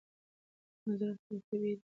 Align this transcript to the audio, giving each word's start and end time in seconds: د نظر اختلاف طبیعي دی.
د 0.03 0.03
نظر 0.85 1.09
اختلاف 1.11 1.41
طبیعي 1.49 1.75
دی. 1.77 1.79